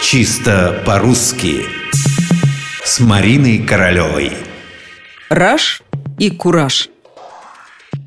Чисто 0.00 0.82
по-русски 0.86 1.66
С 2.84 3.00
Мариной 3.00 3.58
Королевой 3.58 4.32
Раш 5.28 5.82
и 6.18 6.30
кураж 6.30 6.88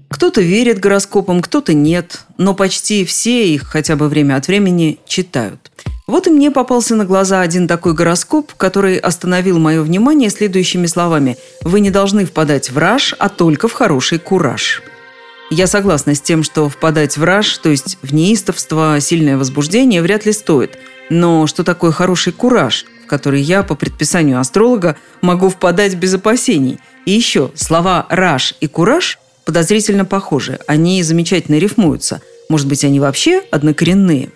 Кто-то 0.10 0.42
верит 0.42 0.80
гороскопам, 0.80 1.42
кто-то 1.42 1.74
нет 1.74 2.22
Но 2.38 2.56
почти 2.56 3.04
все 3.04 3.54
их 3.54 3.64
хотя 3.64 3.98
бы 3.98 4.08
время 4.08 4.38
от 4.38 4.48
времени 4.48 5.00
читают 5.06 5.72
вот 6.08 6.28
и 6.28 6.30
мне 6.30 6.52
попался 6.52 6.96
на 6.96 7.06
глаза 7.06 7.40
один 7.40 7.70
такой 7.70 7.94
гороскоп, 7.94 8.54
который 8.56 8.98
остановил 8.98 9.60
мое 9.60 9.82
внимание 9.82 10.30
следующими 10.30 10.86
словами. 10.86 11.38
«Вы 11.62 11.80
не 11.80 11.90
должны 11.90 12.26
впадать 12.26 12.70
в 12.70 12.78
раж, 12.78 13.16
а 13.18 13.30
только 13.30 13.70
в 13.70 13.72
хороший 13.72 14.20
кураж». 14.20 14.82
Я 15.52 15.68
согласна 15.68 16.16
с 16.16 16.22
тем, 16.22 16.44
что 16.44 16.70
впадать 16.70 17.18
в 17.18 17.24
раж, 17.26 17.58
то 17.58 17.68
есть 17.68 17.98
в 18.02 18.14
неистовство, 18.14 18.98
сильное 19.02 19.38
возбуждение, 19.38 20.02
вряд 20.02 20.26
ли 20.26 20.32
стоит. 20.32 20.78
Но 21.10 21.46
что 21.46 21.66
такое 21.66 21.92
хороший 21.92 22.32
кураж, 22.32 22.86
в 23.04 23.08
который 23.08 23.42
я, 23.42 23.62
по 23.62 23.76
предписанию 23.76 24.40
астролога, 24.40 24.96
могу 25.22 25.50
впадать 25.50 25.96
без 25.96 26.14
опасений? 26.14 26.80
И 27.06 27.12
еще, 27.12 27.52
слова 27.54 28.06
«раж» 28.10 28.56
и 28.62 28.68
«кураж» 28.68 29.20
подозрительно 29.44 30.06
похожи. 30.06 30.58
Они 30.68 31.04
замечательно 31.04 31.58
рифмуются. 31.58 32.22
Может 32.48 32.68
быть, 32.70 32.86
они 32.86 33.02
вообще 33.02 33.44
однокоренные? 33.52 34.30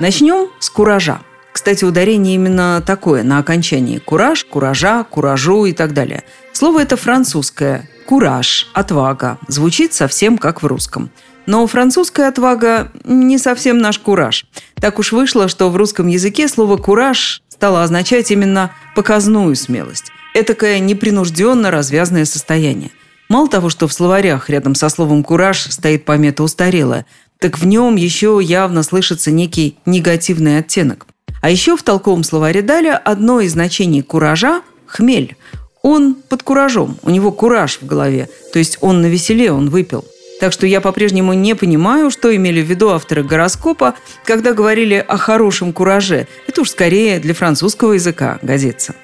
Начнем 0.00 0.48
с 0.58 0.70
куража. 0.70 1.20
Кстати, 1.52 1.84
ударение 1.84 2.34
именно 2.34 2.82
такое, 2.84 3.22
на 3.22 3.38
окончании. 3.38 3.98
Кураж, 3.98 4.44
куража, 4.44 5.04
куражу 5.04 5.66
и 5.66 5.72
так 5.72 5.94
далее. 5.94 6.24
Слово 6.52 6.82
это 6.82 6.96
французское. 6.96 7.88
Кураж, 8.06 8.68
отвага. 8.74 9.38
Звучит 9.48 9.92
совсем 9.92 10.38
как 10.38 10.62
в 10.62 10.66
русском. 10.66 11.10
Но 11.46 11.66
французская 11.66 12.28
отвага 12.28 12.92
не 13.04 13.38
совсем 13.38 13.78
наш 13.78 13.98
кураж. 13.98 14.46
Так 14.76 14.98
уж 14.98 15.12
вышло, 15.12 15.48
что 15.48 15.70
в 15.70 15.76
русском 15.76 16.06
языке 16.06 16.48
слово 16.48 16.76
«кураж» 16.76 17.42
стало 17.48 17.82
означать 17.82 18.30
именно 18.30 18.72
показную 18.94 19.54
смелость. 19.56 20.10
Этакое 20.34 20.78
непринужденно 20.78 21.70
развязное 21.70 22.24
состояние. 22.24 22.90
Мало 23.28 23.48
того, 23.48 23.70
что 23.70 23.88
в 23.88 23.92
словарях 23.92 24.50
рядом 24.50 24.74
со 24.74 24.88
словом 24.88 25.24
«кураж» 25.24 25.62
стоит 25.70 26.04
помета 26.04 26.42
устарелая, 26.42 27.06
так 27.38 27.58
в 27.58 27.66
нем 27.66 27.96
еще 27.96 28.38
явно 28.42 28.82
слышится 28.82 29.30
некий 29.30 29.78
негативный 29.84 30.58
оттенок. 30.58 31.06
А 31.40 31.50
еще 31.50 31.76
в 31.76 31.82
толковом 31.82 32.22
словаре 32.22 32.62
Даля 32.62 32.96
одно 32.96 33.40
из 33.40 33.52
значений 33.52 34.02
куража– 34.02 34.62
хмель. 34.86 35.36
Он 35.82 36.14
под 36.14 36.42
куражом, 36.44 36.98
у 37.02 37.10
него 37.10 37.32
кураж 37.32 37.78
в 37.80 37.86
голове, 37.86 38.28
то 38.52 38.58
есть 38.58 38.78
он 38.80 39.02
на 39.02 39.06
веселе, 39.06 39.50
он 39.50 39.68
выпил. 39.68 40.04
Так 40.40 40.52
что 40.52 40.66
я 40.66 40.80
по-прежнему 40.80 41.34
не 41.34 41.54
понимаю, 41.54 42.10
что 42.10 42.34
имели 42.34 42.62
в 42.62 42.66
виду 42.66 42.90
авторы 42.90 43.22
гороскопа, 43.22 43.94
когда 44.24 44.52
говорили 44.52 44.94
о 44.94 45.16
хорошем 45.16 45.72
кураже. 45.72 46.26
Это 46.48 46.62
уж 46.62 46.70
скорее 46.70 47.20
для 47.20 47.34
французского 47.34 47.92
языка 47.92 48.38
годится. 48.42 48.94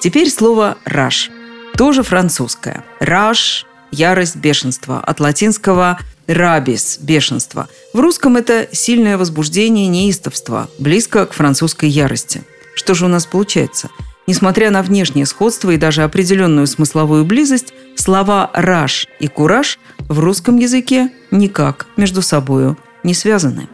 Теперь 0.00 0.30
слово 0.30 0.78
«раш». 0.84 1.30
Тоже 1.76 2.02
французское. 2.02 2.84
«Раш»– 3.00 3.66
ярость, 3.90 4.36
бешенство. 4.36 5.00
От 5.00 5.20
латинского 5.20 5.98
рабис– 6.26 6.98
бешенство. 7.00 7.68
В 7.92 8.00
русском 8.00 8.36
это 8.36 8.68
сильное 8.72 9.18
возбуждение, 9.18 9.88
неистовство, 9.88 10.70
близко 10.78 11.26
к 11.26 11.32
французской 11.32 11.88
ярости. 11.88 12.42
Что 12.74 12.94
же 12.94 13.04
у 13.04 13.08
нас 13.08 13.26
получается? 13.26 13.90
Несмотря 14.28 14.70
на 14.70 14.82
внешнее 14.82 15.24
сходство 15.24 15.70
и 15.70 15.78
даже 15.78 16.02
определенную 16.02 16.66
смысловую 16.66 17.24
близость, 17.24 17.72
слова 17.96 18.50
«раш» 18.52 19.06
и 19.20 19.26
«кураж» 19.26 19.78
в 20.00 20.20
русском 20.20 20.58
языке 20.58 21.10
никак 21.30 21.86
между 21.96 22.20
собой 22.20 22.76
не 23.02 23.14
связаны. 23.14 23.70